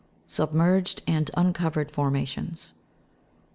[0.25, 2.73] Submerged and uncovered formations.